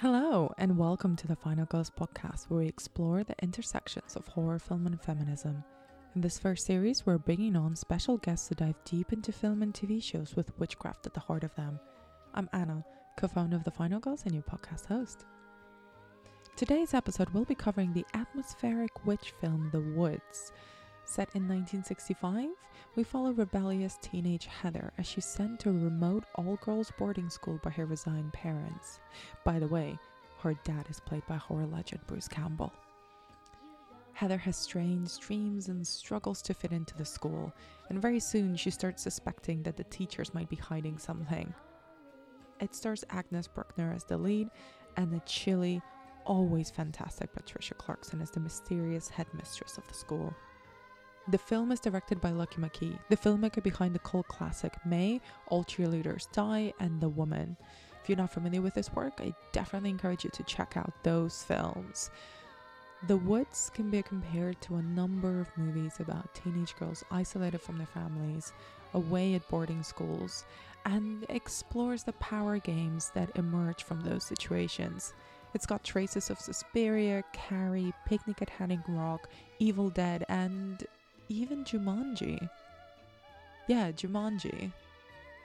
[0.00, 4.58] Hello, and welcome to the Final Girls podcast, where we explore the intersections of horror
[4.58, 5.62] film and feminism.
[6.14, 9.74] In this first series, we're bringing on special guests to dive deep into film and
[9.74, 11.78] TV shows with witchcraft at the heart of them.
[12.32, 12.82] I'm Anna,
[13.18, 15.26] co founder of the Final Girls and your podcast host.
[16.56, 20.52] Today's episode will be covering the atmospheric witch film The Woods.
[21.10, 22.50] Set in 1965,
[22.94, 27.58] we follow rebellious teenage Heather as she's sent to a remote all girls boarding school
[27.64, 29.00] by her resigned parents.
[29.44, 29.98] By the way,
[30.38, 32.72] her dad is played by horror legend Bruce Campbell.
[34.12, 37.52] Heather has strange dreams and struggles to fit into the school,
[37.88, 41.52] and very soon she starts suspecting that the teachers might be hiding something.
[42.60, 44.48] It stars Agnes Bruckner as the lead,
[44.96, 45.82] and the chilly,
[46.24, 50.32] always fantastic Patricia Clarkson as the mysterious headmistress of the school.
[51.28, 55.64] The film is directed by Lucky McKee, the filmmaker behind the cult classic May, All
[55.64, 57.56] Cheerleaders Die, and The Woman.
[58.02, 61.42] If you're not familiar with this work, I definitely encourage you to check out those
[61.44, 62.10] films.
[63.06, 67.76] The Woods can be compared to a number of movies about teenage girls isolated from
[67.76, 68.52] their families,
[68.94, 70.44] away at boarding schools,
[70.84, 75.12] and explores the power games that emerge from those situations.
[75.54, 79.28] It's got traces of Suspiria, Carrie, Picnic at Hanging Rock,
[79.58, 80.86] Evil Dead, and
[81.30, 82.50] even Jumanji.
[83.68, 84.72] Yeah, Jumanji.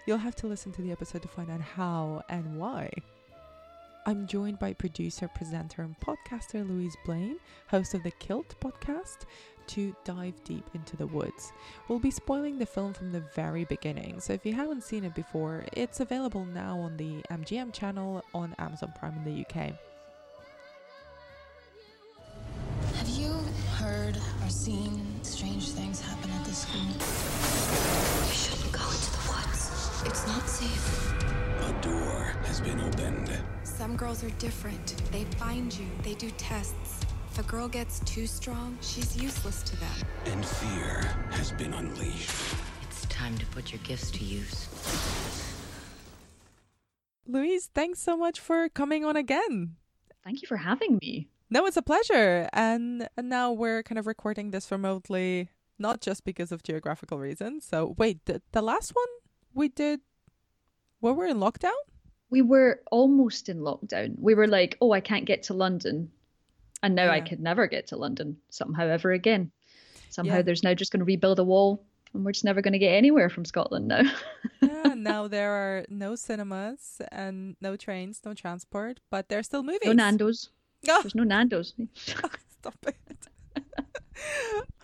[0.06, 2.92] You'll have to listen to the episode to find out how and why.
[4.08, 9.26] I'm joined by producer, presenter, and podcaster Louise Blain, host of the Killt podcast,
[9.68, 11.52] to dive deep into the woods.
[11.88, 15.16] We'll be spoiling the film from the very beginning, so if you haven't seen it
[15.16, 19.74] before, it's available now on the MGM channel on Amazon Prime in the UK.
[22.94, 23.32] Have you
[23.78, 25.15] heard or seen
[25.46, 26.82] strange things happen at this school?
[28.28, 30.02] We shouldn't go into the woods.
[30.06, 31.14] It's not safe.
[31.62, 33.32] A door has been opened.
[33.64, 34.96] Some girls are different.
[35.12, 37.02] They find you, they do tests.
[37.32, 39.92] If a girl gets too strong, she's useless to them.
[40.26, 42.32] And fear has been unleashed.
[42.84, 44.68] It's time to put your gifts to use.
[47.28, 49.76] Louise, thanks so much for coming on again.
[50.24, 51.28] Thank you for having me.
[51.50, 52.50] No, it's a pleasure.
[52.54, 57.66] And, and now we're kind of recording this remotely, not just because of geographical reasons.
[57.66, 59.06] So, wait, the, the last one
[59.54, 60.02] we did,
[61.02, 61.72] were we in lockdown?
[62.30, 64.16] We were almost in lockdown.
[64.20, 66.12] We were like, oh, I can't get to London.
[66.84, 67.26] And now I Yeah.
[67.26, 69.52] could never get to London somehow ever again.
[70.10, 70.42] Somehow Yeah.
[70.42, 71.84] there's now just going to rebuild a wall
[72.14, 74.04] and we're just never going to get anywhere from Scotland now.
[74.62, 79.82] yeah, now there are no cinemas and no trains, no transport, but there's still movies.
[79.86, 80.50] no Nando's.
[80.90, 81.74] Oh, There's no Nando's.
[81.96, 82.96] stop it.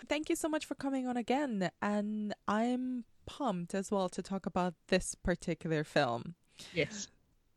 [0.07, 1.71] Thank you so much for coming on again.
[1.81, 6.35] And I'm pumped as well to talk about this particular film.
[6.73, 7.07] yes.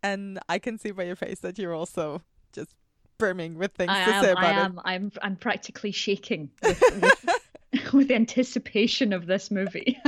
[0.03, 2.22] And I can see by your face that you're also
[2.53, 2.75] just
[3.19, 4.55] brimming with things I to say am, about I it.
[4.65, 4.81] am.
[4.84, 9.99] I'm, I'm practically shaking with, with, with anticipation of this movie.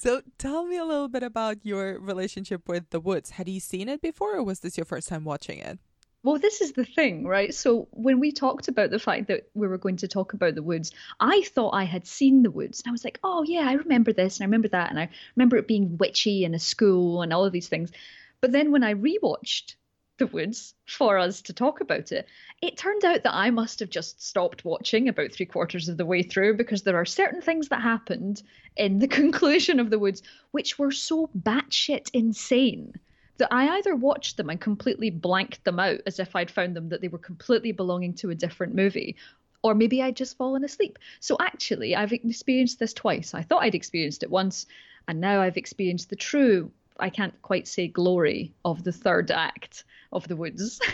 [0.00, 3.30] So tell me a little bit about your relationship with The Woods.
[3.30, 5.78] Had you seen it before or was this your first time watching it?
[6.24, 7.54] Well, this is the thing, right?
[7.54, 10.64] So when we talked about the fact that we were going to talk about the
[10.64, 10.90] woods,
[11.20, 12.80] I thought I had seen the woods.
[12.80, 14.90] And I was like, oh, yeah, I remember this and I remember that.
[14.90, 17.92] And I remember it being witchy and a school and all of these things.
[18.40, 19.76] But then when I rewatched
[20.18, 22.26] the woods for us to talk about it,
[22.60, 26.06] it turned out that I must have just stopped watching about three quarters of the
[26.06, 28.42] way through because there are certain things that happened
[28.76, 32.94] in the conclusion of the woods which were so batshit insane
[33.38, 36.88] that I either watched them and completely blanked them out as if I'd found them
[36.90, 39.16] that they were completely belonging to a different movie,
[39.62, 40.98] or maybe I'd just fallen asleep.
[41.20, 43.34] So actually, I've experienced this twice.
[43.34, 44.66] I thought I'd experienced it once,
[45.08, 49.84] and now I've experienced the true, I can't quite say glory, of the third act
[50.12, 50.80] of The Woods.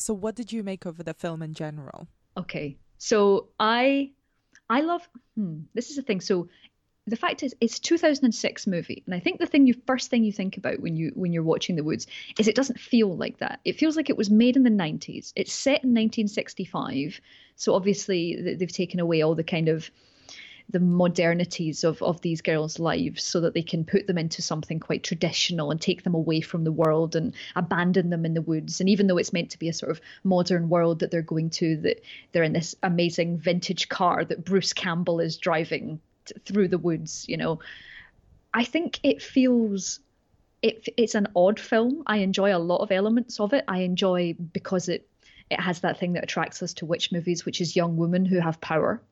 [0.00, 2.08] So what did you make of the film in general?
[2.36, 4.10] Okay, so I,
[4.70, 5.06] I love.
[5.36, 6.20] Hmm, this is the thing.
[6.20, 6.48] So
[7.10, 10.22] the fact is, it's a 2006 movie, and I think the thing you first thing
[10.22, 12.06] you think about when you when you're watching The Woods
[12.38, 13.60] is it doesn't feel like that.
[13.64, 15.32] It feels like it was made in the 90s.
[15.34, 17.20] It's set in 1965,
[17.56, 19.90] so obviously they've taken away all the kind of
[20.68, 24.78] the modernities of, of these girls' lives so that they can put them into something
[24.78, 28.78] quite traditional and take them away from the world and abandon them in the woods.
[28.78, 31.50] And even though it's meant to be a sort of modern world that they're going
[31.50, 36.00] to, that they're in this amazing vintage car that Bruce Campbell is driving
[36.44, 37.60] through the woods, you know,
[38.52, 40.00] I think it feels
[40.62, 42.02] it, it's an odd film.
[42.06, 43.64] I enjoy a lot of elements of it.
[43.66, 45.06] I enjoy because it
[45.50, 48.38] it has that thing that attracts us to witch movies, which is young women who
[48.38, 49.02] have power.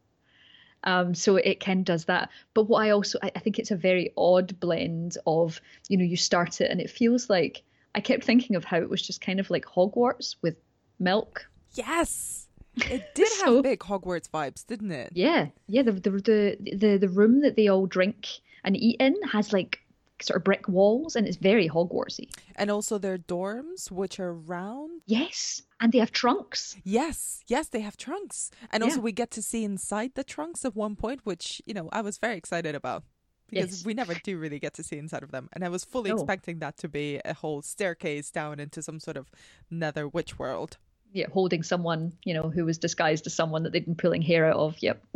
[0.84, 2.30] Um, so it of does that.
[2.54, 6.04] But what I also I, I think it's a very odd blend of you know
[6.04, 7.62] you start it and it feels like
[7.94, 10.56] I kept thinking of how it was just kind of like Hogwarts with
[10.98, 11.48] milk.
[11.74, 12.47] Yes.
[12.90, 15.12] It did So- have big Hogwarts vibes, didn't it?
[15.14, 15.82] Yeah, yeah.
[15.82, 18.26] The the the the, the room that they all drink
[18.64, 19.80] and eat in has like
[20.20, 22.28] sort of brick walls, and it's very Hogwartsy.
[22.56, 25.02] And also their dorms, which are round.
[25.06, 26.76] Yes, and they have trunks.
[26.84, 28.50] Yes, yes, they have trunks.
[28.72, 31.88] And also we get to see inside the trunks at one point, which, you know,
[31.92, 33.04] I was very excited about.
[33.48, 33.84] Because Yes.
[33.86, 35.48] we never do really get to see inside of them.
[35.54, 39.16] And I was fully expecting that to be a whole staircase down into some sort
[39.16, 39.30] of
[39.70, 40.76] nether witch world.
[41.12, 44.46] Yeah, holding someone, you know, who was disguised as someone that they'd been pulling hair
[44.46, 44.76] out of.
[44.80, 45.02] Yep,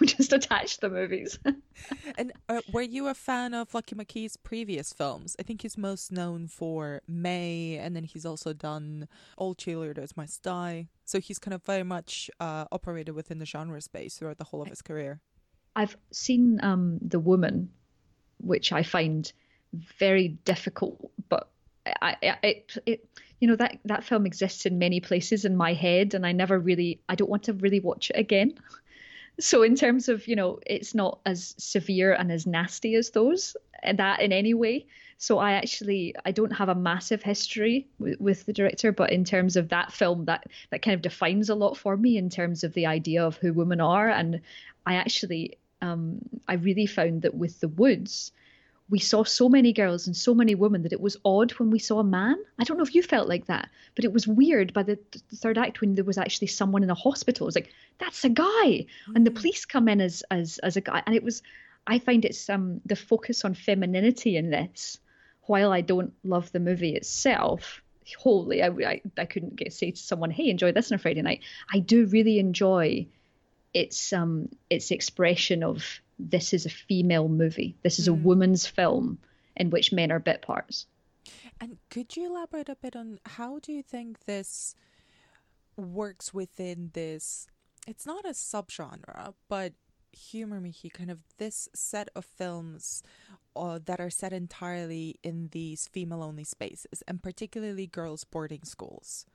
[0.00, 1.38] we just attached the movies.
[2.16, 5.36] And uh, were you a fan of Lucky McKee's previous films?
[5.38, 10.42] I think he's most known for May, and then he's also done All Cheerleaders Must
[10.42, 10.88] Die.
[11.04, 14.62] So he's kind of very much uh, operated within the genre space throughout the whole
[14.62, 15.20] of his career.
[15.76, 17.70] I've seen um, The Woman,
[18.38, 19.30] which I find
[19.98, 21.50] very difficult, but
[21.84, 23.08] I, I it, it
[23.40, 26.58] you know that that film exists in many places in my head, and I never
[26.58, 28.54] really I don't want to really watch it again.
[29.38, 33.54] So in terms of you know, it's not as severe and as nasty as those,
[33.82, 34.86] and that in any way.
[35.18, 39.24] So I actually I don't have a massive history with, with the director, but in
[39.24, 42.64] terms of that film, that that kind of defines a lot for me in terms
[42.64, 44.40] of the idea of who women are, and
[44.86, 48.32] I actually um, I really found that with the woods,
[48.88, 51.78] we saw so many girls and so many women that it was odd when we
[51.78, 52.36] saw a man.
[52.58, 55.36] I don't know if you felt like that, but it was weird by the, the
[55.36, 57.46] third act when there was actually someone in a hospital.
[57.46, 60.80] It was like that's a guy, and the police come in as as as a
[60.80, 61.42] guy, and it was.
[61.88, 64.98] I find it's um the focus on femininity in this.
[65.42, 67.80] While I don't love the movie itself,
[68.18, 71.22] wholly, I, I, I couldn't get say to someone, "Hey, enjoy this on a Friday
[71.22, 71.42] night."
[71.72, 73.06] I do really enjoy
[73.76, 77.76] its um its expression of this is a female movie.
[77.82, 79.18] This is a woman's film
[79.54, 80.86] in which men are bit parts.
[81.60, 84.74] And could you elaborate a bit on how do you think this
[85.76, 87.48] works within this?
[87.86, 89.74] It's not a subgenre, but
[90.12, 93.02] humor me here, kind of this set of films
[93.54, 99.26] uh, that are set entirely in these female only spaces, and particularly girls' boarding schools,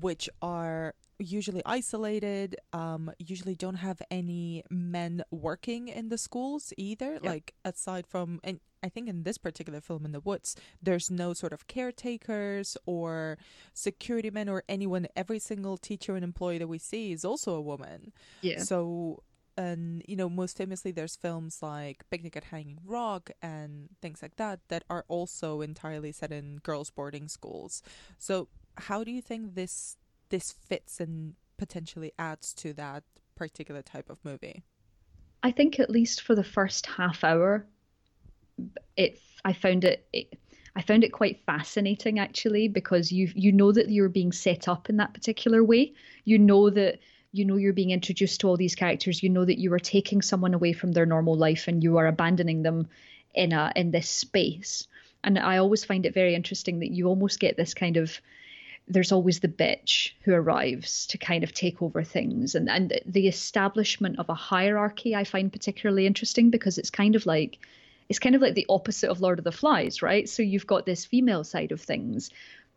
[0.00, 7.18] which are usually isolated, um, usually don't have any men working in the schools either.
[7.22, 11.34] Like, aside from, and I think in this particular film in the woods, there's no
[11.34, 13.38] sort of caretakers or
[13.74, 15.06] security men or anyone.
[15.14, 18.12] Every single teacher and employee that we see is also a woman.
[18.40, 18.60] Yeah.
[18.60, 19.22] So,
[19.56, 24.36] and you know, most famously, there's films like Picnic at Hanging Rock and things like
[24.36, 27.82] that that are also entirely set in girls' boarding schools.
[28.18, 29.96] So, how do you think this
[30.30, 33.04] this fits and potentially adds to that
[33.36, 34.64] particular type of movie?
[35.42, 37.66] I think at least for the first half hour,
[38.96, 40.38] it I found it, it
[40.76, 44.90] I found it quite fascinating actually because you you know that you're being set up
[44.90, 45.94] in that particular way.
[46.24, 46.98] You know that
[47.32, 49.22] you know you're being introduced to all these characters.
[49.22, 52.06] You know that you are taking someone away from their normal life and you are
[52.06, 52.88] abandoning them
[53.34, 54.86] in a in this space.
[55.22, 58.20] And I always find it very interesting that you almost get this kind of
[58.90, 63.28] there's always the bitch who arrives to kind of take over things and and the
[63.28, 67.58] establishment of a hierarchy I find particularly interesting because it's kind of like
[68.08, 70.28] it's kind of like the opposite of Lord of the Flies, right?
[70.28, 72.30] So you've got this female side of things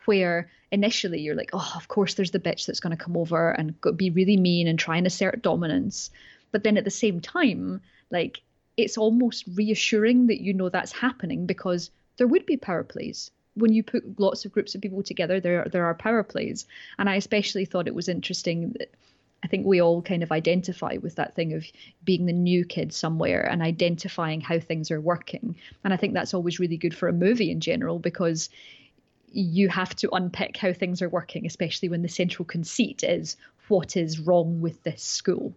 [0.06, 3.50] where initially you're like, oh, of course there's the bitch that's going to come over
[3.50, 6.12] and be really mean and try and assert dominance.
[6.52, 8.42] But then at the same time, like
[8.78, 13.74] it's almost reassuring that you know that's happening because there would be power plays when
[13.74, 15.40] you put lots of groups of people together.
[15.40, 16.66] There there are power plays,
[16.98, 18.94] and I especially thought it was interesting that
[19.44, 21.66] I think we all kind of identify with that thing of
[22.04, 25.58] being the new kid somewhere and identifying how things are working.
[25.84, 28.50] And I think that's always really good for a movie in general because
[29.34, 33.36] you have to unpick how things are working, especially when the central conceit is
[33.68, 35.54] what is wrong with this school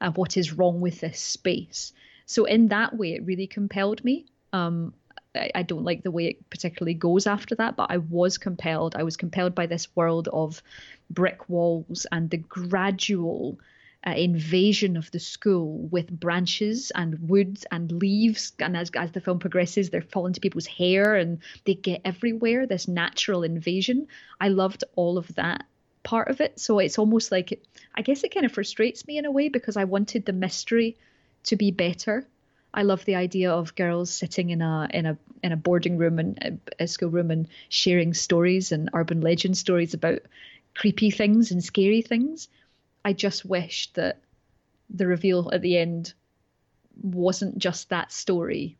[0.00, 1.92] and what is wrong with this space.
[2.26, 4.26] So, in that way, it really compelled me.
[4.52, 4.94] Um,
[5.34, 8.96] I, I don't like the way it particularly goes after that, but I was compelled.
[8.96, 10.62] I was compelled by this world of
[11.10, 13.58] brick walls and the gradual
[14.06, 18.52] uh, invasion of the school with branches and wood and leaves.
[18.58, 22.66] And as, as the film progresses, they're falling to people's hair and they get everywhere.
[22.66, 24.06] This natural invasion.
[24.40, 25.64] I loved all of that
[26.04, 26.58] part of it.
[26.60, 27.60] So it's almost like,
[27.94, 30.96] I guess it kind of frustrates me in a way because I wanted the mystery
[31.44, 32.26] to be better.
[32.78, 36.20] I love the idea of girls sitting in a in a in a boarding room
[36.20, 40.20] and a, school room and sharing stories and urban legend stories about
[40.76, 42.46] creepy things and scary things.
[43.04, 44.20] I just wish that
[44.88, 46.14] the reveal at the end
[47.02, 48.78] wasn't just that story,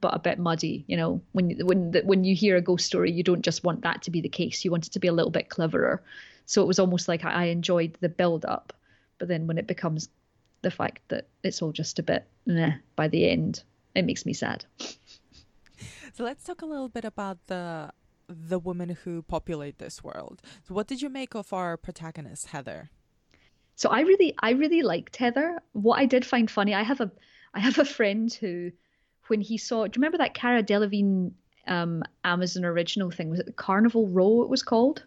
[0.00, 0.84] but a bit muddy.
[0.86, 4.02] You know, when when when you hear a ghost story, you don't just want that
[4.02, 4.64] to be the case.
[4.64, 6.00] You want it to be a little bit cleverer.
[6.46, 8.72] So it was almost like I enjoyed the build up,
[9.18, 10.08] but then when it becomes
[10.62, 13.62] the fact that it's all just a bit nah by the end,
[13.94, 14.64] it makes me sad.
[16.14, 17.90] So let's talk a little bit about the
[18.28, 20.40] the women who populate this world.
[20.66, 22.90] So what did you make of our protagonist Heather?
[23.76, 25.60] So I really I really liked Heather.
[25.72, 27.10] What I did find funny, I have a
[27.54, 28.70] I have a friend who
[29.28, 31.32] when he saw do you remember that Cara Delevingne
[31.66, 33.30] um, Amazon original thing?
[33.30, 35.02] Was it the Carnival Row it was called?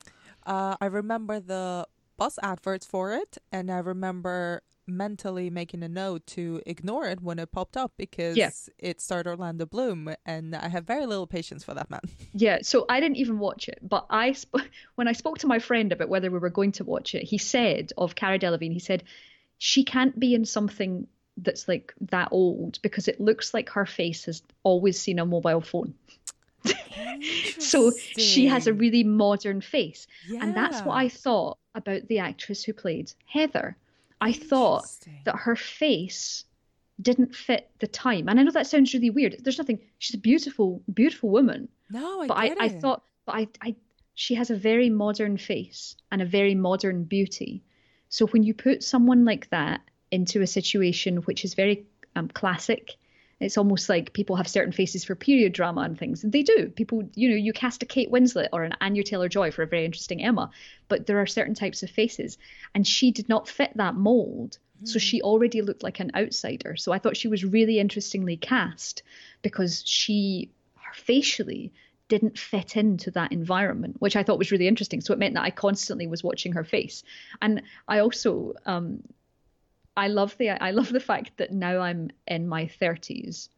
[0.45, 6.25] Uh, I remember the bus adverts for it, and I remember mentally making a note
[6.27, 8.51] to ignore it when it popped up because Yeah.
[8.77, 12.01] it starred Orlando Bloom, and I have very little patience for that man.
[12.33, 15.59] Yeah, so I didn't even watch it, but I sp- when I spoke to my
[15.59, 18.79] friend about whether we were going to watch it, he said of Cara Delevingne, he
[18.79, 19.03] said
[19.57, 24.25] she can't be in something that's like that old because it looks like her face
[24.25, 25.93] has always seen a mobile phone.
[27.59, 30.07] So she has a really modern face.
[30.41, 33.77] And that's what I thought about the actress who played Heather.
[34.21, 34.87] I thought
[35.25, 36.45] that her face
[37.01, 38.29] didn't fit the time.
[38.29, 39.37] And I know that sounds really weird.
[39.43, 41.67] There's nothing she's a beautiful, beautiful woman.
[41.89, 42.81] No, I but I, get I it.
[42.81, 43.75] thought but I, I
[44.13, 47.63] she has a very modern face and a very modern beauty.
[48.09, 49.81] So when you put someone like that
[50.11, 52.95] into a situation which is very um, classic,
[53.45, 56.23] it's almost like people have certain faces for period drama and things.
[56.23, 56.69] And they do.
[56.69, 59.67] People, you know, you cast a Kate Winslet or an Anya Taylor Joy for a
[59.67, 60.49] very interesting Emma,
[60.87, 62.39] but there are certain types of faces,
[62.73, 64.57] and she did not fit that mold.
[64.83, 66.75] So she already looked like an outsider.
[66.75, 69.03] So I thought she was really interestingly cast
[69.41, 71.71] because she, her facially,
[72.07, 75.01] didn't fit into that environment, which I thought was really interesting.
[75.01, 77.03] So it meant that I constantly was watching her face,
[77.41, 79.01] and I also um,
[79.97, 83.49] I love the I love the fact that now I'm in my 30s.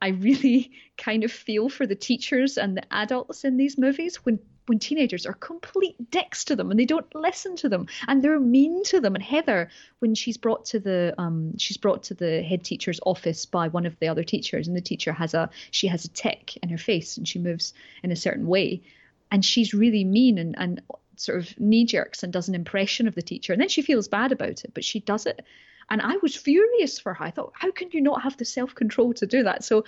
[0.00, 4.38] I really kind of feel for the teachers and the adults in these movies when
[4.66, 8.38] when teenagers are complete dicks to them and they don't listen to them and they're
[8.38, 9.14] mean to them.
[9.14, 9.70] And Heather,
[10.00, 13.86] when she's brought to the um, she's brought to the head teacher's office by one
[13.86, 16.78] of the other teachers, and the teacher has a she has a tick in her
[16.78, 18.82] face and she moves in a certain way,
[19.30, 20.82] and she's really mean and and
[21.20, 24.08] sort of knee jerks and does an impression of the teacher, and then she feels
[24.08, 25.44] bad about it, but she does it.
[25.90, 27.24] And I was furious for her.
[27.24, 29.64] I thought, how can you not have the self control to do that?
[29.64, 29.84] So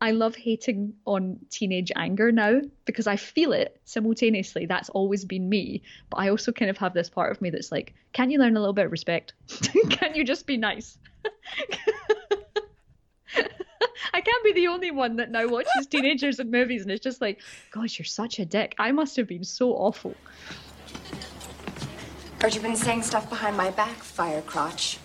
[0.00, 4.66] I love hating on teenage anger now because I feel it simultaneously.
[4.66, 5.82] That's always been me.
[6.10, 8.56] But I also kind of have this part of me that's like, can you learn
[8.56, 9.34] a little bit of respect?
[9.90, 10.98] can you just be nice?
[14.12, 17.20] I can't be the only one that now watches teenagers in movies and it's just
[17.20, 18.74] like, gosh, you're such a dick.
[18.78, 20.14] I must have been so awful.
[22.44, 24.98] Heard you've been saying stuff behind my back, fire crotch.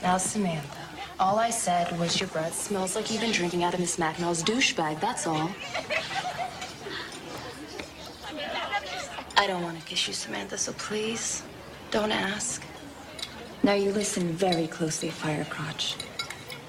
[0.00, 0.78] Now, Samantha,
[1.20, 4.42] all I said was your breath smells like you've been drinking out of Miss Macnell's
[4.42, 5.50] douchebag, that's all.
[9.36, 11.42] I don't want to kiss you, Samantha, so please,
[11.90, 12.62] don't ask.
[13.62, 15.96] Now you listen very closely, fire crotch.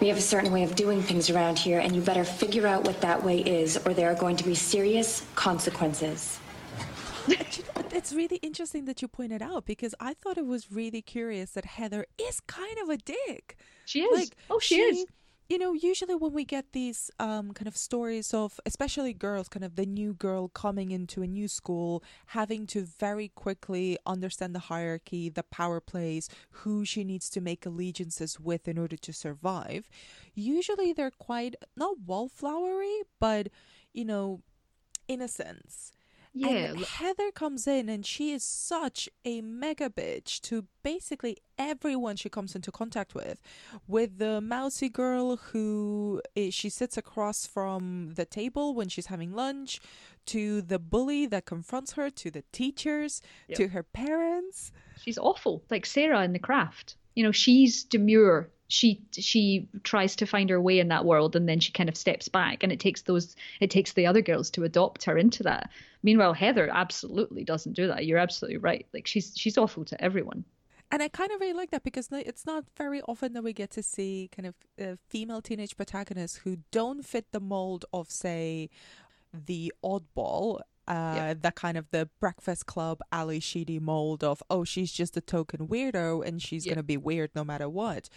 [0.01, 2.83] We have a certain way of doing things around here, and you better figure out
[2.83, 6.39] what that way is, or there are going to be serious consequences.
[7.27, 11.65] It's really interesting that you pointed out because I thought it was really curious that
[11.65, 13.57] Heather is kind of a dick.
[13.85, 14.31] She is.
[14.49, 15.05] oh, she, is.
[15.49, 19.63] You know, usually when we get these um, kind of stories of, especially girls, kind
[19.63, 24.59] of the new girl coming into a new school, having to very quickly understand the
[24.59, 29.89] hierarchy, the power plays, who she needs to make allegiances with in order to survive.
[30.35, 33.47] Usually they're quite, not wallflowery, but,
[33.93, 34.41] you know,
[35.07, 35.93] innocence.
[36.39, 36.47] Yeah.
[36.71, 42.29] And Heather comes in and she is such a mega bitch to basically everyone she
[42.29, 43.41] comes into contact with.
[43.87, 49.33] With the mousy girl who is, she sits across from the table when she's having
[49.33, 49.79] lunch,
[50.27, 53.57] to the bully that confronts her, to the teachers, Yep.
[53.57, 54.71] to her parents.
[55.01, 60.25] she's awful like sarah in the craft you know she's demure she she tries to
[60.25, 62.79] find her way in that world and then she kind of steps back and it
[62.79, 65.69] takes those it takes the other girls to adopt her into that.
[66.03, 68.05] Meanwhile heather absolutely doesn't do that.
[68.05, 68.85] You're absolutely right.
[68.93, 70.43] Like she's she's awful to everyone.
[70.89, 73.71] And I kind of really like that because it's not very often that we get
[73.71, 78.69] to see kind of uh, female teenage protagonists who don't fit the mold of, say,
[79.33, 81.33] the oddball, uh, Yeah.
[81.33, 85.67] the kind of the Breakfast Club Ally Sheedy mold of, oh, she's just a token
[85.67, 88.07] weirdo and she's going to be weird no matter what.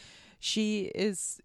[0.40, 1.40] She is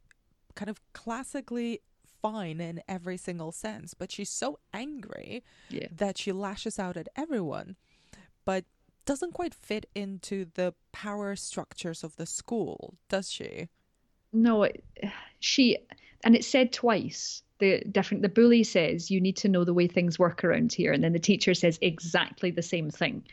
[0.56, 1.82] kind of classically
[2.22, 5.88] fine in every single sense, but she's so angry Yeah.
[5.92, 7.76] that she lashes out at everyone,
[8.46, 8.66] but
[9.06, 13.68] doesn't quite fit into the power structures of the school, does she?
[14.34, 14.84] no it-
[15.40, 15.78] she
[16.26, 17.42] and it's said twice.
[17.60, 20.92] The different the bully says you need to know the way things work around here,
[20.92, 23.24] and then the teacher says exactly the same thing,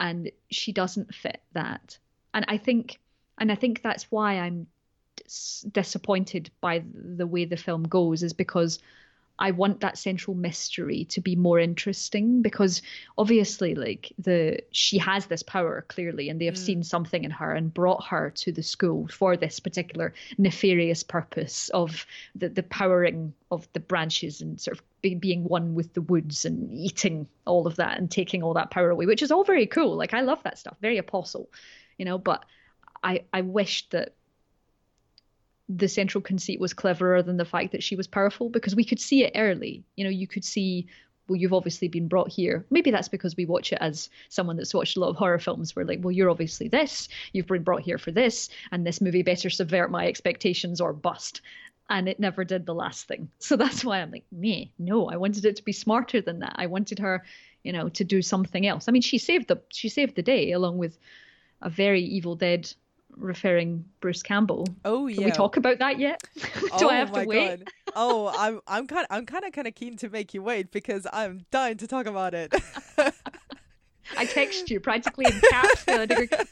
[0.00, 1.98] and she doesn't fit that.
[2.32, 2.98] And I think,
[3.38, 4.66] and I think that's why I'm
[5.72, 8.78] disappointed by the way the film goes, is because
[9.38, 12.82] I want that central mystery to be more interesting because
[13.18, 16.66] obviously like the she has this power clearly and they have mm.
[16.66, 21.68] seen something in her and brought her to the school for this particular nefarious purpose
[21.70, 26.02] of the the powering of the branches and sort of be, being one with the
[26.02, 29.42] woods and eating all of that and taking all that power away which is all
[29.44, 31.48] very cool like I love that stuff very apostle
[31.98, 32.44] you know but
[33.02, 34.14] I I wish that
[35.68, 39.00] the central conceit was cleverer than the fact that she was powerful because we could
[39.00, 39.82] see it early.
[39.96, 40.86] You know, you could see,
[41.26, 42.66] well, you've obviously been brought here.
[42.70, 45.74] Maybe that's because we watch it as someone that's watched a lot of horror films.
[45.74, 49.22] We're like, well, you're obviously this, you've been brought here for this, and this movie
[49.22, 51.40] better subvert my expectations or bust.
[51.88, 53.30] And it never did the last thing.
[53.38, 56.56] So that's why I'm like, me, no, I wanted it to be smarter than that.
[56.56, 57.24] I wanted her,
[57.62, 58.86] you know, to do something else.
[58.86, 60.98] I mean, she saved the she saved the day along with
[61.60, 62.72] a very Evil Dead
[63.16, 64.66] referring Bruce Campbell.
[64.84, 65.16] Oh yeah.
[65.16, 66.22] Can we talk about that yet?
[66.36, 67.64] Do oh, I have my to wait?
[67.64, 67.68] God.
[67.96, 71.06] Oh, I'm I'm kind I'm kind of kind of keen to make you wait because
[71.12, 72.54] I'm dying to talk about it.
[74.18, 75.86] I text you practically in caps.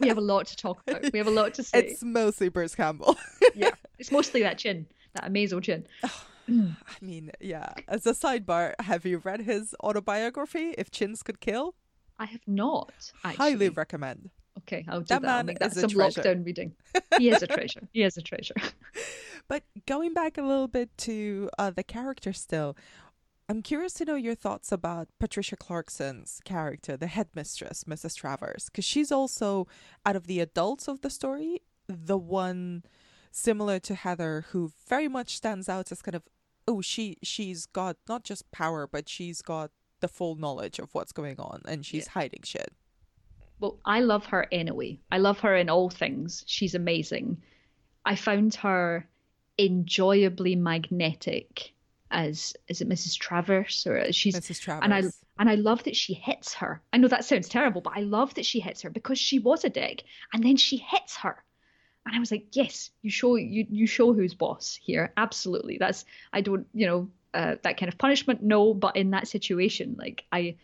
[0.00, 1.12] we have a lot to talk about.
[1.12, 1.80] We have a lot to say.
[1.80, 3.18] It's mostly Bruce Campbell.
[3.54, 5.86] yeah, it's mostly that chin, that amazing chin.
[6.48, 7.72] I mean, yeah.
[7.88, 11.74] As a sidebar, have you read his autobiography, If Chins Could Kill?
[12.18, 13.12] I have not.
[13.24, 13.50] Actually.
[13.50, 14.30] Highly recommend.
[14.58, 15.22] Okay, I'll do that.
[15.22, 15.26] that.
[15.26, 16.22] Man make that is a some treasure.
[16.22, 16.74] lockdown reading.
[17.18, 17.88] He is a treasure.
[17.92, 18.54] He is a treasure.
[19.48, 22.76] But going back a little bit to uh, the character still,
[23.48, 28.14] I'm curious to know your thoughts about Patricia Clarkson's character, the headmistress, Mrs.
[28.16, 29.66] Traverse, because she's also,
[30.06, 32.84] out of the adults of the story, the one
[33.30, 36.22] similar to Heather who very much stands out as kind of,
[36.66, 41.12] oh, she she's got not just power, but she's got the full knowledge of what's
[41.12, 42.72] going on, and she's hiding shit.
[43.62, 44.98] Well, I love her anyway.
[45.12, 46.42] I love her in all things.
[46.48, 47.40] She's amazing.
[48.04, 49.08] I found her
[49.56, 51.72] enjoyably magnetic
[52.10, 53.16] as is it Mrs.
[53.16, 54.60] Traverse or she's Mrs.
[54.60, 54.82] Traverse.
[54.82, 55.02] and I
[55.38, 56.82] and I love that she hits her.
[56.92, 59.64] I know that sounds terrible, but I love that she hits her because she was
[59.64, 61.42] a dick and then she hits her.
[62.04, 65.12] And I was like, yes, you show you you show who's boss here.
[65.16, 65.78] Absolutely.
[65.78, 69.94] That's I don't, you know, uh, that kind of punishment no, but in that situation
[69.96, 70.56] like I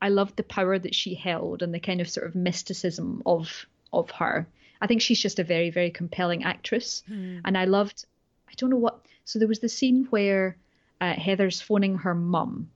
[0.00, 3.66] I loved the power that she held and the kind of sort of mysticism of
[3.92, 4.46] of her.
[4.80, 7.02] I think she's just a very very compelling actress,
[7.44, 8.04] and I loved.
[8.48, 9.04] I don't know what.
[9.24, 10.56] So there was the scene where
[11.00, 12.70] uh, Heather's phoning her mum,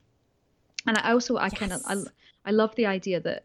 [0.87, 1.97] and I also I kind of I
[2.45, 3.45] I love the idea that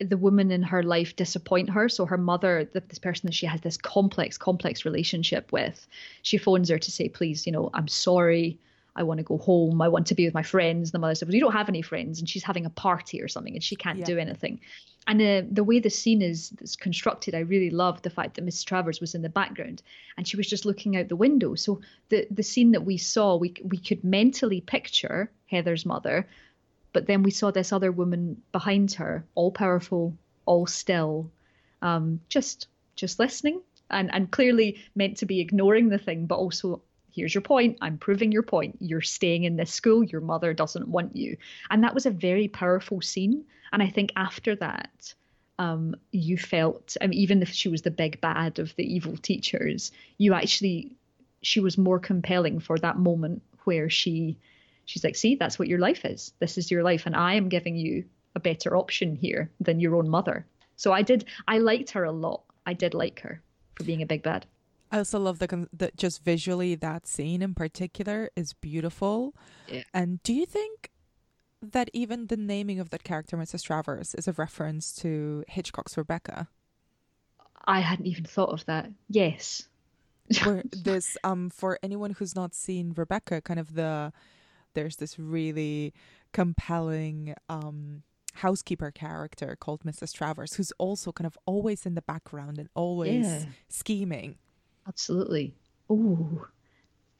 [0.00, 1.88] the women in her life disappoint her.
[1.88, 5.86] So her mother, th- this person that she has this complex, complex relationship with,
[6.22, 8.58] she phones her to say, please, you know, I'm sorry.
[8.96, 9.80] I want to go home.
[9.80, 10.88] I want to be with my friends.
[10.88, 12.18] And the mother said, well, you don't have any friends.
[12.18, 14.04] And she's having a party or something and she can't Yeah.
[14.04, 14.60] do anything.
[15.06, 18.44] And uh, the way the scene is, is constructed, I really love the fact that
[18.44, 18.64] Mrs.
[18.66, 19.82] Traverse was in the background
[20.16, 21.54] and she was just looking out the window.
[21.54, 26.28] So the, the scene that we saw, we, we could mentally picture Heather's mother,
[26.92, 31.30] but then we saw this other woman behind her, all powerful, all still,
[31.82, 36.82] um, just just listening and and clearly meant to be ignoring the thing, but also
[37.14, 37.78] here's your point.
[37.80, 38.76] I'm proving your point.
[38.80, 40.04] You're staying in this school.
[40.04, 41.36] Your mother doesn't want you,
[41.70, 43.44] and that was a very powerful scene.
[43.72, 45.14] And I think after that,
[45.58, 49.16] um, you felt, I mean, even if she was the big bad of the evil
[49.16, 50.96] teachers, you actually
[51.42, 54.38] she was more compelling for that moment where she
[54.84, 56.32] she's like, see, that's what your life is.
[56.40, 59.96] This is your life, and I am giving you a better option here than your
[59.96, 60.46] own mother.
[60.76, 62.42] So I did, I liked her a lot.
[62.66, 63.42] I did like her
[63.74, 64.46] for being a big bad.
[64.92, 69.34] I also love the, con- the just visually that scene in particular is beautiful.
[69.68, 69.84] Yeah.
[69.94, 70.90] And do you think
[71.62, 73.62] that even the naming of that character, Mrs.
[73.62, 76.48] Traverse, is a reference to Hitchcock's Rebecca?
[77.64, 78.90] I hadn't even thought of that.
[79.08, 79.68] Yes.
[80.44, 84.12] Where this um for anyone who's not seen Rebecca, kind of the
[84.74, 85.92] there's this really
[86.32, 88.02] compelling um
[88.34, 90.12] housekeeper character called Mrs.
[90.14, 93.44] Travers who's also kind of always in the background and always Yeah.
[93.68, 94.38] scheming.
[94.90, 95.54] Absolutely.
[95.88, 96.48] Oh,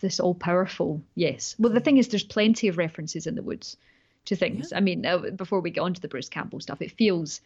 [0.01, 1.01] this all powerful.
[1.15, 1.55] Yes.
[1.57, 3.77] Well, the thing is, there's plenty of references in the woods
[4.25, 4.73] to things.
[4.73, 7.41] I mean, uh, before we get on to the Bruce Campbell stuff, it feels,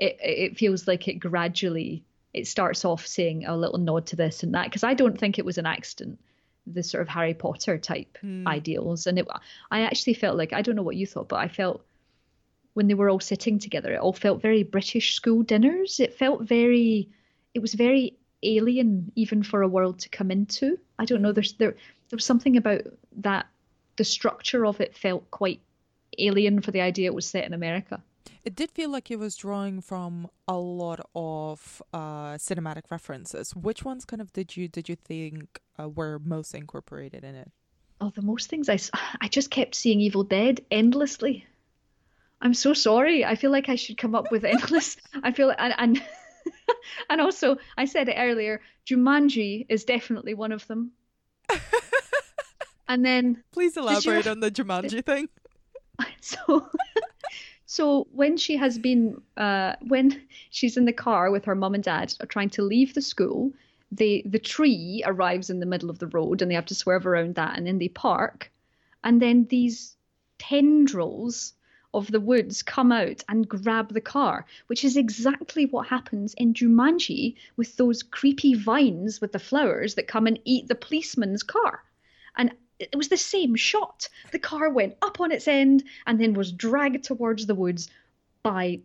[0.00, 2.02] it it feels like it gradually
[2.34, 5.38] it starts off saying a little nod to this and that because I don't think
[5.38, 6.18] it was an accident.
[6.66, 9.28] The sort of Harry Potter type ideals, and it,
[9.70, 11.84] I actually felt like I don't know what you thought, but I felt
[12.74, 16.00] when they were all sitting together, it all felt very British school dinners.
[16.00, 17.08] It felt very,
[17.54, 20.78] it was very alien even for a world to come into.
[20.98, 21.32] I don't know.
[21.32, 22.82] There's there there was something about
[23.18, 23.46] that.
[23.96, 25.60] The structure of it felt quite
[26.18, 28.02] alien for the idea it was set in America.
[28.44, 33.54] It did feel like it was drawing from a lot of uh, cinematic references.
[33.54, 37.50] Which ones kind of did you did you think uh, were most incorporated in it?
[38.00, 38.78] Oh, the most things I
[39.20, 41.46] I just kept seeing Evil Dead endlessly.
[42.42, 43.24] I'm so sorry.
[43.24, 44.96] I feel like I should come up with endless.
[45.22, 46.02] I feel and and,
[47.10, 48.60] and also I said it earlier.
[48.86, 50.92] Jumanji is definitely one of them.
[52.88, 55.28] and then Please elaborate ref- on the Jumanji thing.
[56.20, 56.68] so
[57.66, 61.84] so when she has been uh when she's in the car with her mum and
[61.84, 63.52] dad are trying to leave the school
[63.92, 67.06] the the tree arrives in the middle of the road and they have to swerve
[67.06, 68.50] around that and then they park
[69.04, 69.96] and then these
[70.38, 71.52] tendrils
[71.92, 76.54] of the woods come out and grab the car which is exactly what happens in
[76.54, 81.82] Jumanji with those creepy vines with the flowers that come and eat the policeman's car
[82.36, 84.08] and it was the same shot.
[84.32, 87.90] The car went up on its end and then was dragged towards the woods
[88.42, 88.80] by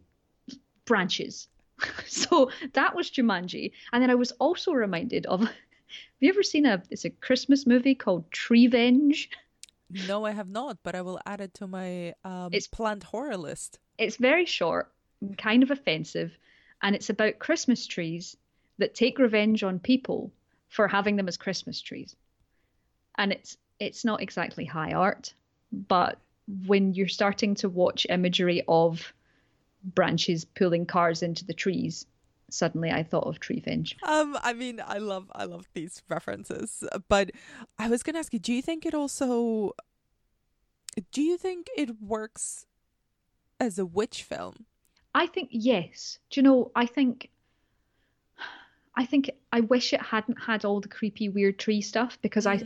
[0.84, 1.48] branches.
[2.06, 3.72] so that was Jumanji.
[3.92, 5.52] And then I was also reminded of have
[6.20, 9.30] you ever seen a it's a Christmas movie called Treevenge?
[9.90, 13.38] No, I have not, but I will add it to my um, It's- planned horror
[13.38, 13.80] list.
[13.98, 14.92] It's very short,
[15.38, 16.38] kind of offensive,
[16.82, 18.36] and it's about Christmas trees
[18.78, 20.32] that take revenge on people
[20.68, 22.16] for having them as Christmas trees.
[23.18, 25.34] And it's it's not exactly high art,
[25.72, 26.18] but
[26.68, 29.14] when you're starting to watch imagery of
[29.84, 32.06] branches pulling cars into the trees,
[32.50, 33.96] suddenly I thought of Treevenge.
[34.04, 37.32] Um, I mean, I love, I love these references, but
[37.78, 39.74] I was gonna ask you, do you think it also,
[41.12, 42.66] do you think it works
[43.60, 44.66] as a witch film?
[45.14, 46.20] I think yes.
[46.30, 46.72] Do you know?
[46.76, 47.30] I think.
[48.98, 52.62] I think I wish it hadn't had all the creepy, weird tree stuff because I,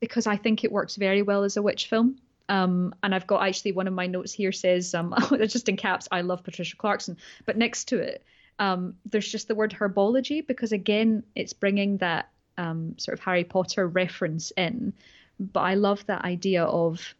[0.00, 2.16] because I think it works very well as a witch film.
[2.48, 5.14] Um, and I've got actually one of my notes here says, um,
[5.46, 7.18] just in caps, I love Patricia Clarkson.
[7.44, 8.24] But next to it,
[8.58, 13.44] um, there's just the word herbology because again, it's bringing that um, sort of Harry
[13.44, 14.92] Potter reference in.
[15.38, 17.14] But I love that idea of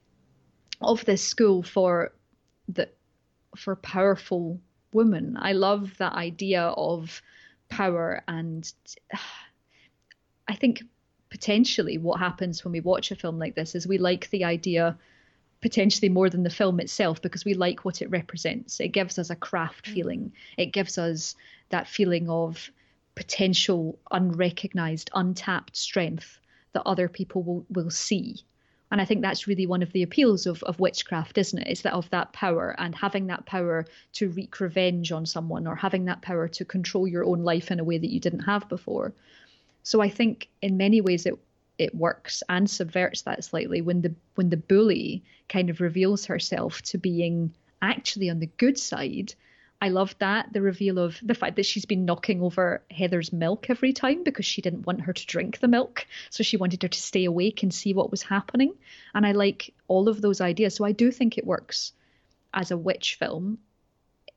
[0.81, 2.12] of this school for
[2.68, 2.88] the
[3.57, 4.61] for powerful
[4.92, 5.37] women.
[5.38, 7.22] I love that idea of
[7.68, 8.70] power and
[10.49, 10.83] I think
[11.31, 14.96] potentially what happens when we watch a film like this is we like the idea
[15.60, 18.80] potentially more than the film itself because we like what it represents.
[18.80, 19.94] It gives us a craft mm.
[19.94, 20.32] feeling.
[20.56, 21.34] It gives us
[21.70, 22.70] that feeling of
[23.14, 26.38] potential unrecognized, untapped strength
[26.72, 28.36] that other people will, will see.
[28.92, 31.66] And I think that's really one of the appeals of, of witchcraft, isn't it?
[31.68, 35.74] Is that of that power and having that power to wreak revenge on someone or
[35.74, 38.68] having that power to control your own life in a way that you didn't have
[38.68, 39.12] before.
[39.82, 41.38] So I think in many ways it
[41.78, 46.82] it works and subverts that slightly when the when the bully kind of reveals herself
[46.82, 49.34] to being actually on the good side.
[49.80, 53.68] I love that the reveal of the fact that she's been knocking over Heather's milk
[53.68, 56.88] every time because she didn't want her to drink the milk, so she wanted her
[56.88, 58.72] to stay awake and see what was happening.
[59.14, 60.74] And I like all of those ideas.
[60.74, 61.92] So I do think it works
[62.54, 63.58] as a witch film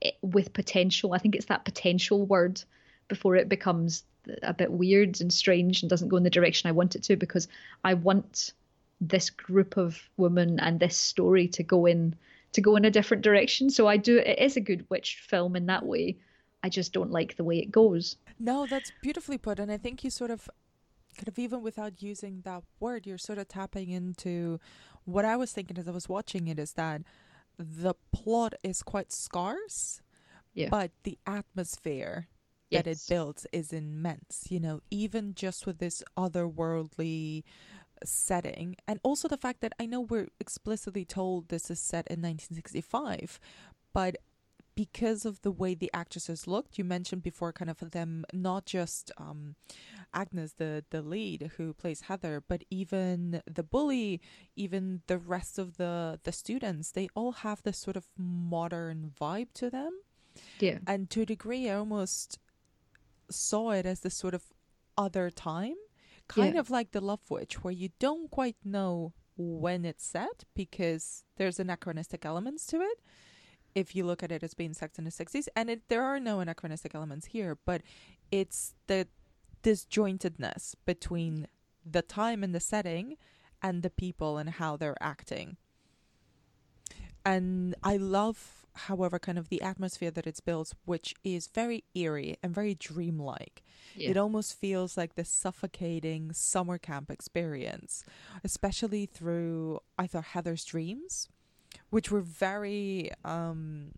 [0.02, 1.14] eh, with potential.
[1.14, 2.62] I think it's that potential word
[3.08, 4.04] before it becomes
[4.42, 7.16] a bit weird and strange and doesn't go in the direction I want it to
[7.16, 7.48] because
[7.84, 8.52] I want
[9.00, 12.14] this group of women and this story to go in
[12.52, 13.70] to go in a different direction.
[13.70, 16.16] So I do it is a good witch film in that way.
[16.62, 18.16] I just don't like the way it goes.
[18.38, 20.50] No, that's beautifully put, and I think you sort of,
[21.16, 24.60] kind of even without using that word, you're sort of tapping into
[25.04, 27.02] what I was thinking as I was watching it is that
[27.58, 30.02] the plot is quite scarce,
[30.52, 30.68] Yeah.
[30.70, 32.28] but the atmosphere
[32.70, 34.46] that it builds is immense.
[34.48, 37.44] You know, even just with this otherworldly
[38.04, 42.20] setting, and also the fact that I know we're explicitly told this is set in
[42.22, 43.38] 1965,
[43.92, 44.16] but
[44.76, 49.10] because of the way the actresses looked, you mentioned before, kind of them not just
[49.18, 49.56] um,
[50.14, 54.20] Agnes, the the lead who plays Heather, but even the bully,
[54.56, 59.52] even the rest of the the students, they all have this sort of modern vibe
[59.54, 60.00] to them
[60.60, 60.78] Yeah.
[60.86, 62.38] and to a degree i almost
[63.30, 64.44] saw it as this sort of
[64.98, 65.74] other time
[66.28, 66.60] kind Yeah.
[66.60, 71.58] of like the love witch where you don't quite know when it's set because there's
[71.58, 73.00] anachronistic elements to it
[73.74, 76.20] if you look at it as being set in the 60s and it, there are
[76.20, 77.82] no anachronistic elements here but
[78.30, 79.06] it's the
[79.62, 81.46] disjointedness between
[81.84, 83.16] the time and the setting
[83.62, 85.56] and the people and how they're acting
[87.24, 92.36] and I love however, kind of the atmosphere that it's built, which is very eerie
[92.42, 93.62] and very dreamlike.
[93.94, 94.10] Yeah.
[94.10, 98.04] It almost feels like the suffocating summer camp experience,
[98.44, 101.28] especially through I thought Heather's dreams,
[101.90, 103.92] which were very um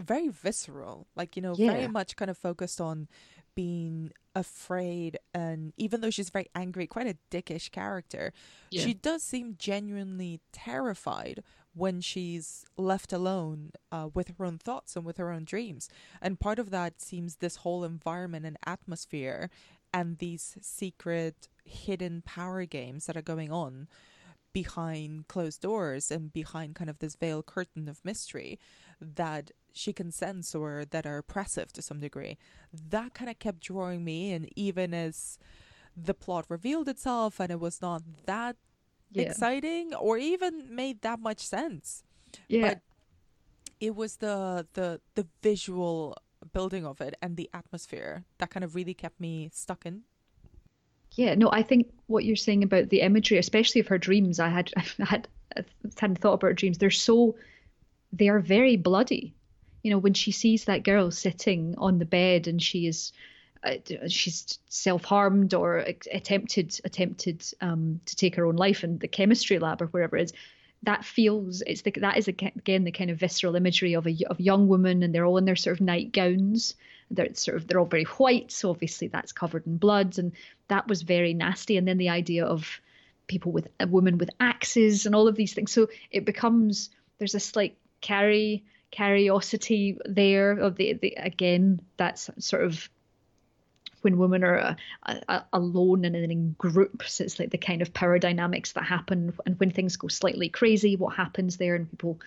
[0.00, 3.08] very visceral, like you know, very much kind of focused on
[3.56, 8.32] being afraid and even though she's very angry, quite a dickish character,
[8.70, 8.82] Yeah.
[8.84, 11.42] she does seem genuinely terrified
[11.74, 15.88] when she's left alone uh, with her own thoughts and with her own dreams.
[16.20, 19.50] And part of that seems this whole environment and atmosphere
[19.92, 23.88] and these secret hidden power games that are going on
[24.52, 28.58] behind closed doors and behind kind of this veil curtain of mystery
[29.00, 32.36] that she can sense or that are oppressive to some degree.
[32.72, 35.38] That kind of kept drawing me in, even as
[35.96, 38.56] the plot revealed itself and it was not that
[39.10, 39.22] Yeah.
[39.22, 42.04] exciting or even made that much sense.
[42.48, 42.68] Yeah.
[42.68, 42.80] But
[43.80, 46.16] it was the the the visual
[46.52, 50.02] building of it and the atmosphere that kind of really kept me stuck in.
[51.12, 54.48] Yeah, no, I think what you're saying about the imagery, especially of her dreams, I
[54.48, 55.64] had, I had, I
[55.98, 56.78] hadn't thought about her dreams.
[56.78, 57.34] They're so,
[58.12, 59.34] they are very bloody.
[59.82, 63.12] You know, when she sees that girl sitting on the bed and she is,
[64.08, 65.78] she's self-harmed or
[66.12, 70.24] attempted attempted um, to take her own life in the chemistry lab or wherever it
[70.24, 70.32] is.
[70.84, 74.40] That feels it's the, that is again the kind of visceral imagery of a of
[74.40, 76.74] young woman and they're all in their sort of nightgowns.
[77.10, 80.32] They're sort of they're all very white, so obviously that's covered in blood, and
[80.68, 81.76] that was very nasty.
[81.76, 82.80] And then the idea of
[83.26, 85.72] people with a woman with axes and all of these things.
[85.72, 92.64] So it becomes there's a slight carry curiosity there of the, the again that's sort
[92.64, 92.88] of
[94.02, 97.92] when women are uh, uh, alone and then in groups it's like the kind of
[97.94, 102.18] power dynamics that happen and when things go slightly crazy what happens there and people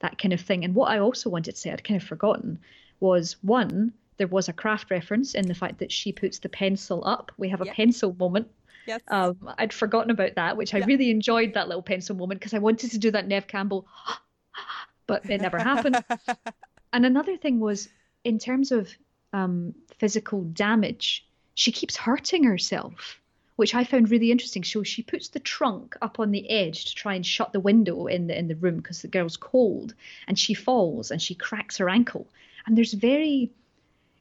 [0.00, 2.58] that kind of thing and what i also wanted to say i'd kind of forgotten
[3.00, 7.02] was one there was a craft reference in the fact that she puts the pencil
[7.06, 7.74] up we have a Yeah.
[7.74, 8.48] pencil moment
[8.86, 9.02] Yes.
[9.08, 10.86] um, I'd forgotten about that, which I Yeah.
[10.86, 13.86] really enjoyed that little pencil moment because I wanted to do that Neve Campbell,
[15.06, 16.02] but it never happened.
[16.94, 17.90] And another thing was
[18.24, 18.88] in terms of
[19.32, 23.20] um, physical damage, she keeps hurting herself,
[23.56, 24.64] which I found really interesting.
[24.64, 28.06] So she puts the trunk up on the edge to try and shut the window
[28.06, 29.94] in the in the room because the girl's cold,
[30.26, 32.26] and she falls and she cracks her ankle.
[32.66, 33.50] And there's very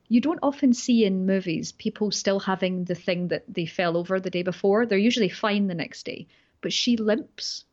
[0.10, 4.20] you don't often see in movies people still having the thing that they fell over
[4.20, 4.86] the day before.
[4.86, 6.28] They're usually fine the next day,
[6.62, 7.66] but she limps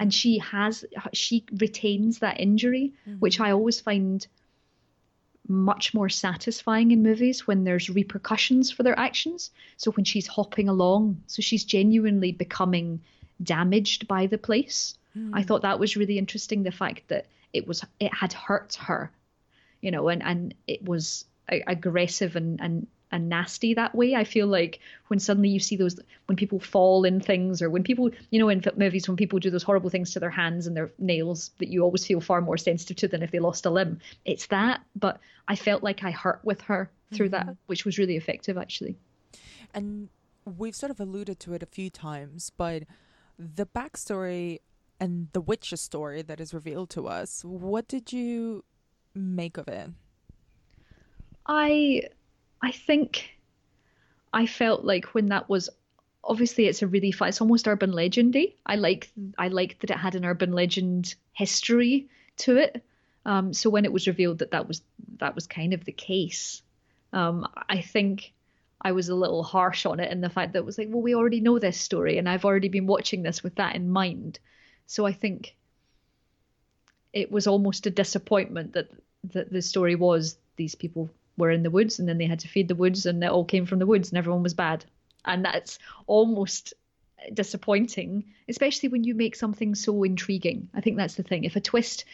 [0.00, 4.26] and she has she retains that injury, which I always find
[5.48, 9.50] much more satisfying in movies when there's repercussions for their actions.
[9.76, 13.00] So when she's hopping along, so she's genuinely becoming
[13.42, 14.96] damaged by the place.
[15.14, 15.46] I hmm.
[15.46, 16.62] thought that was really interesting.
[16.62, 19.10] The fact that it was it had hurt her,
[19.80, 24.14] you know, and and it was aggressive and and and nasty that way.
[24.14, 27.82] I feel like when suddenly you see those when people fall in things or when
[27.82, 30.76] people you know in movies when people do those horrible things to their hands and
[30.76, 33.70] their nails that you always feel far more sensitive to than if they lost a
[33.70, 34.00] limb.
[34.24, 37.52] It's that, but I felt like I hurt with her through that, mm-hmm.
[37.66, 38.96] which was really effective actually.
[39.74, 40.08] And
[40.44, 42.84] we've sort of alluded to it a few times, but
[43.38, 44.58] the backstory
[45.00, 48.64] and the witch's story that is revealed to us, what did you
[49.14, 49.90] make of it?
[51.46, 52.02] I
[52.62, 53.36] I think
[54.32, 55.68] I felt like when that was
[56.24, 58.54] obviously it's a really fun it's almost urban legendy.
[58.64, 62.84] I like I liked that it had an urban legend history to it.
[63.26, 64.82] Um, so when it was revealed that that was
[65.18, 66.62] that was kind of the case,
[67.12, 68.32] um, I think
[68.80, 71.02] I was a little harsh on it in the fact that it was like, well,
[71.02, 74.40] we already know this story, and I've already been watching this with that in mind.
[74.86, 75.56] So I think
[77.12, 78.88] it was almost a disappointment that
[79.32, 82.48] that the story was these people were in the woods and then they had to
[82.48, 84.84] feed the woods and it all came from the woods and everyone was bad.
[85.24, 86.74] And that's almost
[87.32, 90.68] disappointing especially when you make something so intriguing.
[90.74, 91.44] I think that's the thing.
[91.44, 92.04] If a twist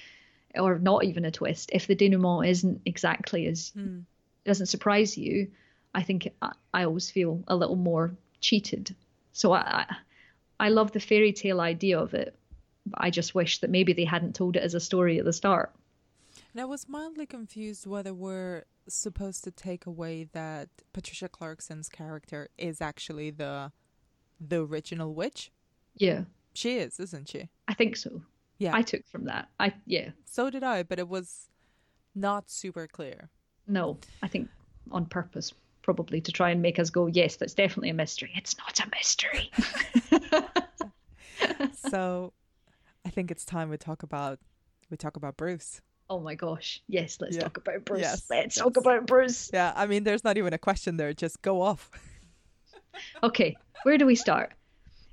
[0.56, 4.00] or not even a twist if the denouement isn't exactly as hmm.
[4.44, 5.48] doesn't surprise you
[5.94, 8.94] i think I, I always feel a little more cheated.
[9.32, 9.96] So I, I
[10.60, 12.34] i love the fairy tale idea of it
[12.86, 15.32] but i just wish that maybe they hadn't told it as a story at the
[15.32, 15.72] start
[16.58, 22.48] And I was mildly confused whether we're supposed to take away that Patricia Clarkson's character
[22.58, 23.70] is actually the
[24.40, 25.52] the original witch.
[25.94, 26.22] yeah
[26.54, 27.48] She is, isn't she?
[27.68, 28.22] i think so
[28.58, 28.74] Yeah.
[28.74, 31.48] i took from that i yeah so did I, but it was
[32.16, 33.30] not super clear.
[33.68, 34.48] No, I think
[34.90, 38.32] on purpose, probably to try and make us go, yes, that's definitely a mystery.
[38.34, 39.52] It's not a mystery.
[41.88, 42.32] so
[43.06, 44.40] I think it's time we talk about
[44.90, 45.82] we talk about Bruce.
[46.10, 46.82] Oh my gosh.
[46.88, 47.42] Yes, let's Yeah.
[47.42, 48.00] talk about Bruce.
[48.00, 48.64] Yes, let's yes.
[48.64, 49.50] talk about Bruce.
[49.52, 51.12] Yeah, I mean, there's not even a question there.
[51.12, 51.90] Just go off.
[53.22, 54.52] Okay, where do we start?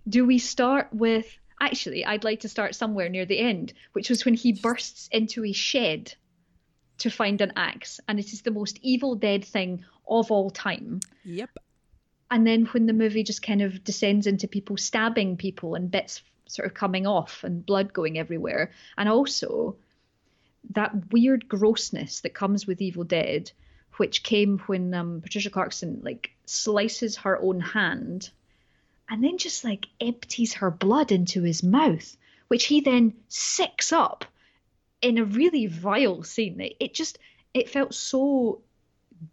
[0.10, 1.28] Do we start with.
[1.62, 5.46] Actually, I'd like to start somewhere near the end, which was when he bursts into
[5.46, 6.14] a shed
[6.98, 11.00] to find an axe, and it is the most Evil Dead thing of all time.
[11.24, 11.52] Yep.
[12.32, 16.24] And then when the movie just kind of descends into people stabbing people and bits
[16.48, 19.78] sort of coming off and blood going everywhere, and also
[20.72, 23.52] that weird grossness that comes with Evil Dead,
[23.98, 28.30] which came when um, Patricia Clarkson like slices her own hand
[29.10, 34.26] and then just like empties her blood into his mouth, which he then sicks up
[35.02, 36.60] in a really vile scene.
[36.60, 37.20] It, it just
[37.54, 38.62] it felt so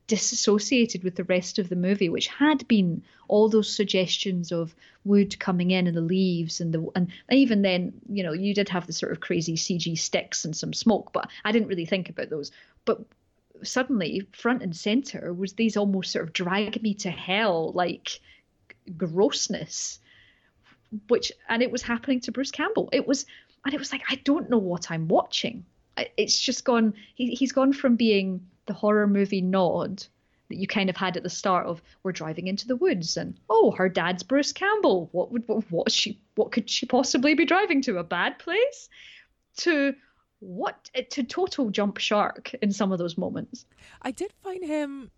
[0.07, 5.38] disassociated with the rest of the movie, which had been all those suggestions of wood
[5.38, 8.87] coming in and the leaves and the and even then, you know, you did have
[8.87, 12.31] the sort of crazy CG sticks and some smoke, but I didn't really think about
[12.31, 12.53] those.
[12.85, 13.01] But
[13.62, 18.21] suddenly, front and center was these almost sort of drag me to hell like
[18.97, 19.99] grossness,
[21.09, 22.88] which and it was happening to Bruce Campbell.
[22.92, 23.27] It was
[23.64, 25.64] and it was like I don't know what I'm watching.
[26.16, 26.95] It's just gone.
[27.14, 30.05] He, he's gone from being the horror movie nod
[30.48, 33.38] that you kind of had at the start of we're driving into the woods and
[33.48, 35.09] oh her dad's Bruce Campbell.
[35.12, 38.88] What would what, what she what could she possibly be driving to a bad place?
[39.59, 39.94] To
[40.40, 43.64] what to total jump shark in some of those moments.
[44.03, 45.11] I did find him.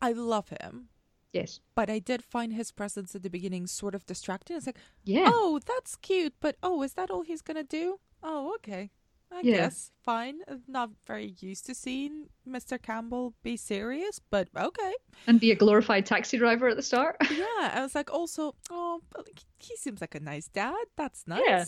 [0.00, 0.88] I love him,
[1.32, 1.58] Yes.
[1.74, 4.56] but I did find his presence at the beginning sort of distracting.
[4.56, 5.24] It's like, Yeah.
[5.26, 7.98] oh, that's cute, but oh, is that all he's gonna do?
[8.22, 8.90] Oh, okay.
[9.30, 9.56] I Yeah.
[9.56, 10.40] guess fine.
[10.48, 12.80] I'm not very used to seeing Mr.
[12.80, 14.94] Campbell be serious, but okay.
[15.26, 17.16] And be a glorified taxi driver at the start.
[17.30, 20.84] Yeah, I was like, also, oh, but he seems like a nice dad.
[20.96, 21.44] That's nice.
[21.46, 21.64] Yeah.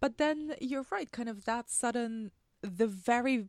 [0.00, 2.30] But then you're right, kind of that sudden,
[2.62, 3.48] the very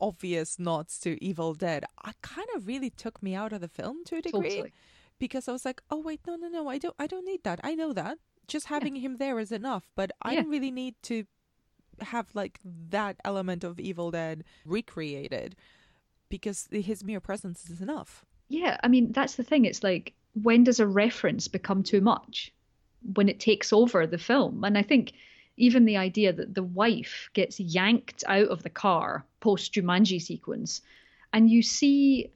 [0.00, 4.04] obvious nods to Evil Dead, I kind of really took me out of the film
[4.06, 4.72] to a degree Totally.
[5.18, 7.60] because I was like, oh wait, no, no, no, I don't, I don't need that.
[7.62, 8.18] I know that.
[8.48, 10.40] Just having him there is enough, but I Yeah.
[10.42, 11.24] don't really need to
[12.02, 12.60] have like
[12.90, 15.56] that element of Evil Dead recreated
[16.28, 18.24] because his mere presence is enough.
[18.48, 19.64] Yeah, I mean that's the thing.
[19.64, 22.52] It's like when does a reference become too much?
[23.14, 25.12] When it takes over the film, and I think
[25.56, 30.82] even the idea that the wife gets yanked out of the car post Jumanji sequence,
[31.32, 32.30] and you see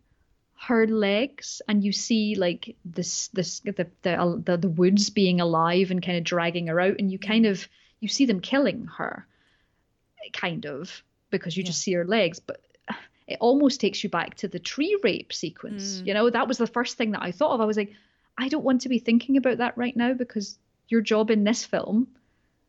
[0.66, 5.90] her legs, and you see like this this the the the, the woods being alive
[5.90, 7.68] and kind of dragging her out, and you kind of
[8.00, 9.26] you see them killing her,
[10.32, 12.60] kind of because you just see her legs, but
[13.26, 16.00] it almost takes you back to the tree rape sequence.
[16.00, 16.06] Mm.
[16.06, 17.60] You know, that was the first thing that I thought of.
[17.60, 17.92] I was like,
[18.38, 20.58] I don't want to be thinking about that right now because
[20.88, 22.08] your job in this film,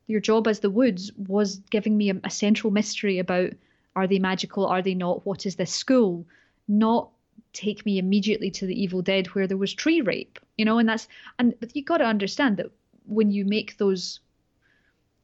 [0.07, 3.51] your job as the Woods, was giving me a, a central mystery about
[3.95, 6.25] are they magical, are they not, what is this school,
[6.67, 7.09] not
[7.53, 10.39] take me immediately to the Evil Dead where there was tree rape.
[10.57, 11.07] You know, and that's
[11.39, 12.71] and but you got to understand that
[13.05, 14.19] when you make those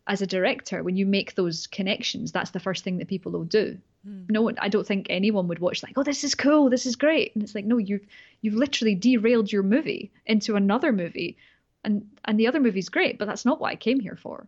[0.08, 3.44] as a director, when you make those connections, that's the first thing that people will
[3.44, 3.78] do.
[4.04, 4.24] Hmm.
[4.30, 6.96] No one, I don't think anyone would watch like, oh, this is cool, this is
[6.96, 8.06] great, and it's like, no, you've
[8.42, 11.38] you've literally derailed your movie into another movie,
[11.84, 14.48] and and the other movie's great, but that's not what I came here for.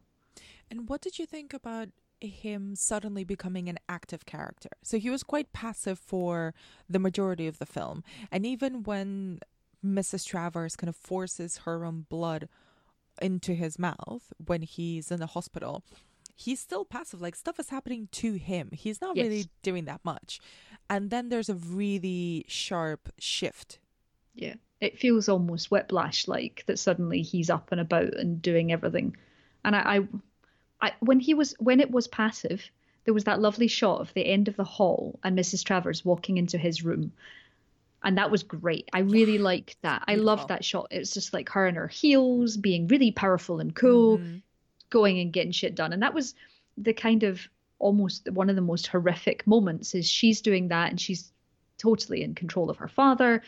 [0.72, 1.90] And what did you think about
[2.20, 4.70] him suddenly becoming an active character?
[4.82, 6.56] So he was quite passive for
[6.90, 8.04] the majority of the film.
[8.32, 9.40] And even when
[9.86, 10.26] Mrs.
[10.26, 12.48] Traverse kind of forces her own blood
[13.22, 15.84] into his mouth when he's in the hospital,
[16.36, 17.22] he's still passive.
[17.22, 18.70] Like stuff is happening to him.
[18.74, 19.24] He's not Yes.
[19.28, 20.40] really doing that much.
[20.90, 23.80] And then there's a really sharp shift.
[24.36, 26.80] Yeah, it feels almost whiplash like that.
[26.80, 29.16] Suddenly he's up and about and doing everything,
[29.64, 29.98] and I,
[30.82, 32.64] I, I when he was when it was passive,
[33.06, 35.64] there was that lovely shot of the end of the hall and Mrs.
[35.64, 37.14] Traverse walking into his room.
[38.04, 38.90] And that was great.
[38.94, 40.04] I really liked that.
[40.08, 40.88] I loved that shot.
[40.92, 44.22] It's just like her in her heels, being really powerful and cool,
[44.90, 45.94] going and getting shit done.
[45.94, 46.36] And that was
[46.78, 47.48] the kind of
[47.80, 51.32] almost one of the most horrific moments is she's doing that and she's
[51.78, 53.44] totally in control of her father.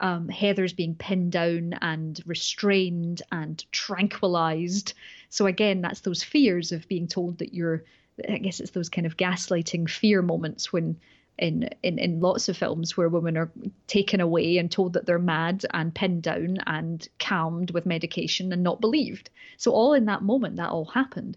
[0.00, 4.92] Um, Heather's being pinned down and restrained and tranquilized.
[5.30, 7.84] So again, that's those fears of being told that you're.
[8.28, 10.98] I guess it's those kind of gaslighting fear moments when.
[11.38, 13.50] In, in, in lots of films where women are
[13.86, 18.62] taken away and told that they're mad and pinned down and calmed with medication and
[18.62, 19.28] not believed.
[19.58, 21.36] So all in that moment that all happened.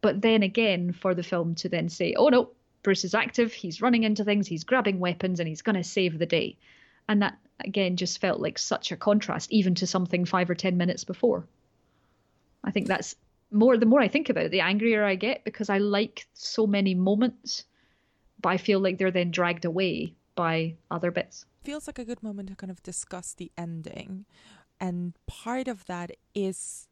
[0.00, 2.50] But then again, for the film to then say, oh no,
[2.82, 6.18] Bruce is active, he's running into things, he's grabbing weapons, and he's going to save
[6.18, 6.56] the day.
[7.08, 10.76] And that, again, just felt like such a contrast, even to something five or 10
[10.76, 11.46] minutes before.
[12.64, 13.14] I think that's
[13.50, 16.66] more, the more I think about it, the angrier I get because I like so
[16.66, 17.64] many moments
[18.42, 21.46] but I feel like they're then dragged away by other bits.
[21.62, 24.26] Feels like a good moment to kind of discuss the ending.
[24.80, 26.88] And part of that is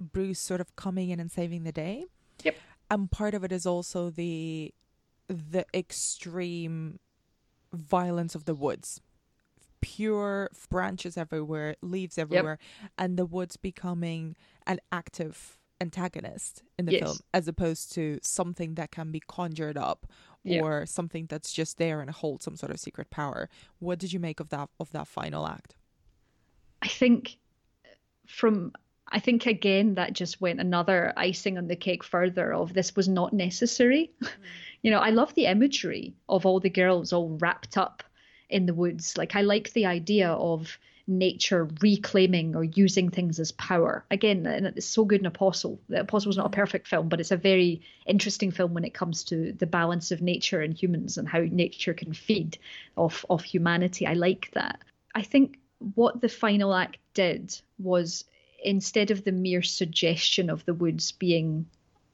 [0.00, 2.06] Bruce sort of coming in and saving the day.
[2.42, 2.56] Yep.
[2.90, 4.72] And part of it is also the
[5.28, 6.98] the extreme
[7.72, 9.00] violence of the woods.
[9.80, 12.58] Pure branches everywhere, leaves everywhere,
[12.96, 14.36] and the woods becoming
[14.66, 17.02] an active antagonist in the Yes.
[17.02, 20.06] film as opposed to something that can be conjured up
[20.44, 20.62] Yeah.
[20.62, 23.48] or something that's just there and holds some sort of secret power.
[23.78, 25.76] What did you make of that of that final act?
[26.80, 27.36] I think
[28.26, 28.72] from
[29.08, 33.08] I think again that just went another icing on the cake further of this was
[33.08, 34.10] not necessary.
[34.82, 38.02] you know, I love the imagery of all the girls all wrapped up
[38.48, 39.18] in the woods.
[39.18, 44.04] Like I like the idea of nature reclaiming or using things as power.
[44.10, 45.80] Again, it's so good in Apostle.
[45.88, 49.24] The Apostle's not a perfect film, but it's a very interesting film when it comes
[49.24, 52.58] to the balance of nature and humans and how nature can feed
[52.96, 54.06] off of humanity.
[54.06, 54.80] I like that.
[55.14, 55.58] I think
[55.94, 58.24] what the final act did was
[58.64, 61.66] instead of the mere suggestion of the woods being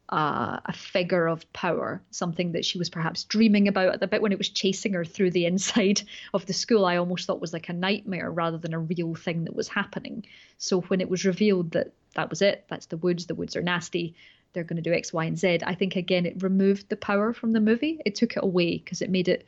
[0.09, 4.23] uh, a figure of power, something that she was perhaps dreaming about at the bit
[4.23, 6.03] when it was chasing her through the inside
[6.33, 9.45] of the school, I almost thought was like a nightmare rather than a real thing
[9.45, 10.25] that was happening.
[10.57, 13.63] So when it was revealed that that was it, that's the woods, the woods are
[13.63, 14.15] nasty,
[14.53, 17.33] they're going to do X, Y, and Z, I think again it removed the power
[17.33, 18.01] from the movie.
[18.05, 19.47] It took it away because it made it.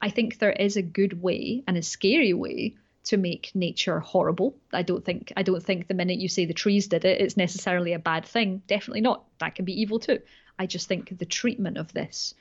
[0.00, 2.76] I think there is a good way and a scary way
[3.06, 4.56] to make nature horrible.
[4.72, 7.36] I don't think I don't think the minute you say the trees did it, it's
[7.36, 8.62] necessarily a bad thing.
[8.66, 9.24] Definitely not.
[9.38, 10.20] That can be evil too.
[10.58, 12.34] I just think the treatment of this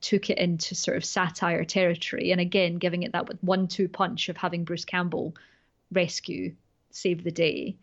[0.00, 4.36] took it into sort of satire territory, and again giving it that one-two punch of
[4.36, 5.34] having Bruce Campbell
[5.92, 6.54] rescue,
[6.90, 7.76] save the day,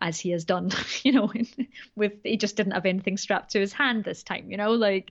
[0.00, 0.70] as he has done.
[1.04, 1.32] You know,
[1.96, 4.50] with he just didn't have anything strapped to his hand this time.
[4.50, 5.10] You know, like.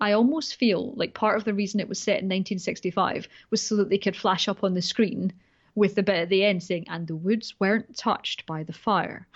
[0.00, 3.76] I almost feel like part of the reason it was set in 1965 was so
[3.76, 5.32] that they could flash up on the screen
[5.74, 9.26] with the bit at the end saying, and the woods weren't touched by the fire.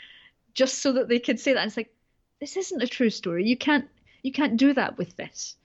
[0.54, 1.60] Just so that they could say that.
[1.60, 1.94] And it's like,
[2.40, 3.46] this isn't a true story.
[3.46, 3.88] You can't
[4.22, 5.56] you can't do that with this.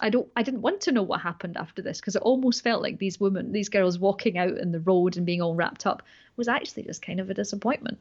[0.00, 2.82] I don't I didn't want to know what happened after this because it almost felt
[2.82, 6.02] like these women, these girls walking out in the road and being all wrapped up
[6.36, 7.98] was actually just kind of a disappointment.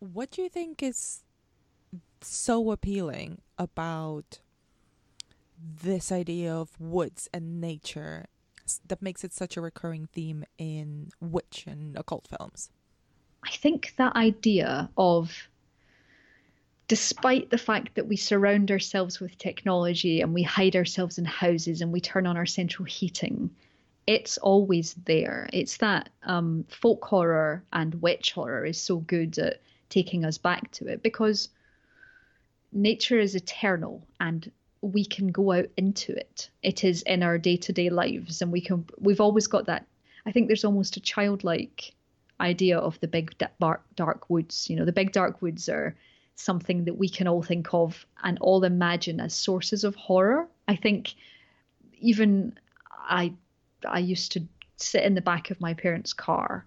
[0.00, 1.22] What do you think is
[2.20, 4.40] so appealing about
[5.58, 8.26] this idea of woods and nature
[8.86, 12.70] that makes it such a recurring theme in witch and occult films?
[13.44, 15.48] I think that idea of,
[16.88, 21.80] despite the fact that we surround ourselves with technology and we hide ourselves in houses
[21.80, 23.50] and we turn on our central heating,
[24.06, 25.48] it's always there.
[25.52, 30.70] It's that um, folk horror and witch horror is so good at taking us back
[30.72, 31.48] to it because
[32.72, 34.50] nature is eternal and
[34.86, 36.50] we can go out into it.
[36.62, 39.86] It is in our day-to-day lives and we can we've always got that
[40.26, 41.94] I think there's almost a childlike
[42.40, 44.68] idea of the big dark, dark woods.
[44.68, 45.96] You know, the big dark woods are
[46.34, 50.48] something that we can all think of and all imagine as sources of horror.
[50.66, 51.14] I think
[51.98, 52.58] even
[52.92, 53.32] I
[53.88, 54.42] I used to
[54.76, 56.66] sit in the back of my parents' car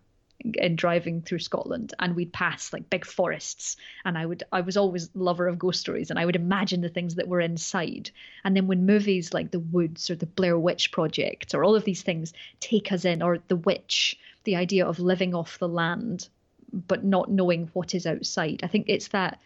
[0.60, 3.76] and driving through Scotland and we'd pass like big forests
[4.06, 6.90] and I would I was always lover of ghost stories and I would imagine the
[6.90, 8.10] things that were inside.
[8.44, 11.84] And then when movies like The Woods or The Blair Witch Project or all of
[11.84, 16.30] these things take us in or The Witch the idea of living off the land
[16.72, 19.42] but not knowing what is outside I think it's that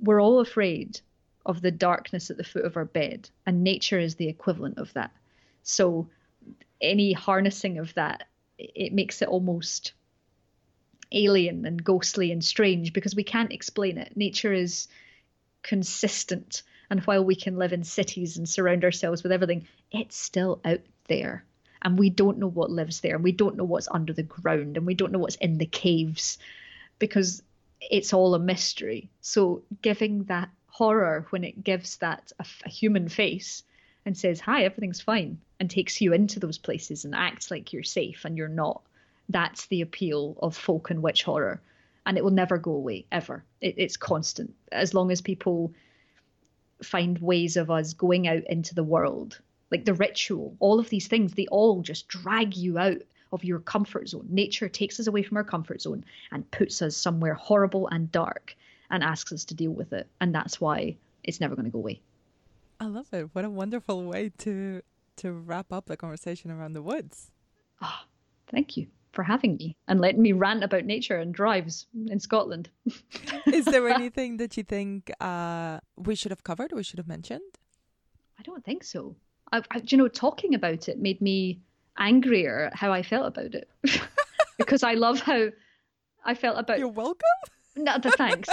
[0.00, 1.00] we're all afraid
[1.44, 4.92] of the darkness at the foot of our bed and nature is the equivalent of
[4.94, 5.12] that.
[5.62, 6.08] So
[6.80, 8.26] any harnessing of that
[8.58, 9.92] it makes it almost
[11.12, 14.16] alien and ghostly and strange because we can't explain it.
[14.16, 14.88] Nature is
[15.62, 20.60] consistent, and while we can live in cities and surround ourselves with everything, it's still
[20.64, 21.44] out there.
[21.82, 23.14] And we don't know what lives there.
[23.14, 25.66] And we don't know what's under the ground, and we don't know what's in the
[25.66, 26.38] caves
[26.98, 27.42] because
[27.80, 29.08] it's all a mystery.
[29.20, 33.62] So, giving that horror when it gives that a, a human face
[34.04, 37.82] and says, Hi, everything's fine, and takes you into those places and acts like you're
[37.82, 38.82] safe and you're not
[39.28, 41.60] that's the appeal of folk and witch horror.
[42.04, 43.44] And it will never go away ever.
[43.60, 44.54] It, it's constant.
[44.70, 45.72] As long as people
[46.82, 51.08] find ways of us going out into the world like the ritual all of these
[51.08, 52.98] things they all just drag you out
[53.32, 54.26] of your comfort zone.
[54.28, 58.56] Nature takes us away from our comfort zone and puts us somewhere horrible and dark
[58.90, 60.06] and asks us to deal with it.
[60.20, 62.00] And that's why it's never going to go away.
[62.78, 63.28] I love it.
[63.32, 64.82] What a wonderful way to
[65.16, 67.30] to wrap up the conversation around the woods.
[67.80, 68.04] Ah,
[68.48, 68.86] thank you
[69.16, 72.68] for having me and letting me rant about nature and drives in scotland
[73.46, 77.08] Is there anything that you think uh, we should have covered or we should have
[77.08, 77.58] mentioned?
[78.38, 79.16] I don't think so.
[79.52, 81.60] I, I, you know, talking about it made me
[81.96, 83.70] angrier at how I felt about it
[84.58, 85.48] because I love how
[86.24, 86.78] I felt about.
[86.78, 87.22] You're welcome.
[87.76, 88.48] No, the thanks.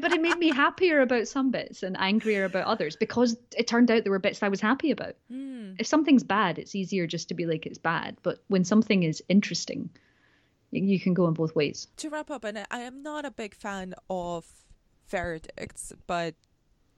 [0.00, 3.90] but it made me happier about some bits and angrier about others because it turned
[3.90, 5.14] out there were bits I was happy about.
[5.30, 5.74] Hmm.
[5.78, 8.16] If something's bad, it's easier just to be like it's bad.
[8.22, 9.90] But when something is interesting,
[10.74, 11.88] you can go in both ways.
[11.98, 14.46] To wrap up, and I- am not a big fan of
[15.08, 16.34] verdicts, but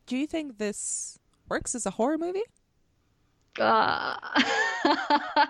[0.06, 1.18] do you think this
[1.48, 2.44] works as a horror movie?
[3.58, 4.16] Uh,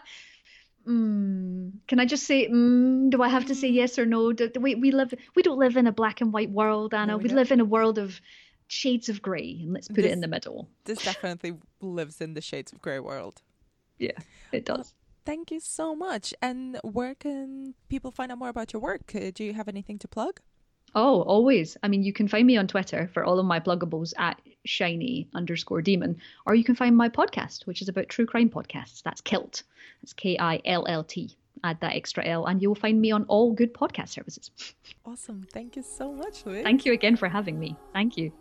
[0.89, 4.33] mm, can I just say, mm, do I have to say yes or no?
[4.33, 7.13] Do, do we, we live, we don't live in a black and white world, Anna.
[7.13, 8.21] No, we we live in a world of
[8.69, 10.69] shades of grey, and let's put This- it in the middle.
[10.85, 13.43] This definitely lives in the shades of grey world.
[13.99, 14.13] Yeah,
[14.53, 14.95] it does.
[15.27, 16.33] Thank you so much.
[16.41, 19.13] And where can people find out more about your work?
[19.15, 20.41] Uh, Do you have anything to plug?
[20.95, 21.77] Oh, always.
[21.83, 25.29] I mean, you can find me on Twitter for all of my pluggables at shiny
[25.35, 26.17] underscore demon,
[26.47, 29.03] or you can find my podcast, which is about true crime podcasts.
[29.03, 29.65] That's Killt.
[30.01, 31.37] That's K I L L T.
[31.65, 34.51] Add that extra L, and you'll find me on all good podcast services.
[35.05, 35.47] Awesome.
[35.53, 36.63] Thank you so much, Louise.
[36.63, 37.77] Thank you again for having me.
[37.93, 38.33] Thank you.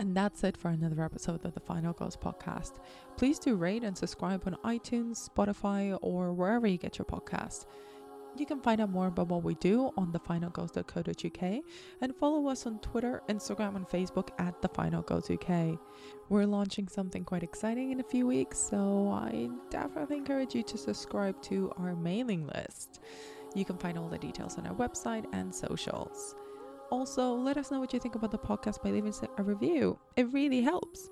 [0.00, 2.72] And that's it for another episode of the Final Girls podcast.
[3.18, 7.66] Please do rate and subscribe on iTunes, Spotify, or wherever you get your podcast.
[8.34, 11.62] You can find out more about what we do on thefinalgirls.co.uk
[12.00, 15.78] and follow us on Twitter, Instagram, and Facebook at The Final Girls UK.
[16.30, 20.78] We're launching something quite exciting in a few weeks, so I definitely encourage you to
[20.78, 23.00] subscribe to our mailing list.
[23.54, 26.36] You can find all the details on our website and socials.
[26.90, 29.98] Also, let us know what you think about the podcast by leaving a review.
[30.16, 31.08] It really helps.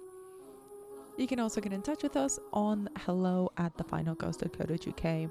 [1.16, 4.52] You can also get in touch with us on hello at the final girls of
[4.52, 5.30] thefinalgirls.co.uk.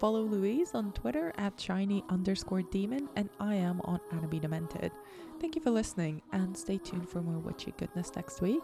[0.00, 4.92] Follow Louise on Twitter at shiny underscore demon, and I am on Anna Be Demented.
[5.40, 8.62] Thank you for listening, and stay tuned for more witchy goodness next week.